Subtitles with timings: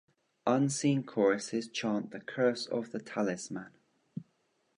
[0.47, 3.69] Unseen choruses chant the curse of the talisman.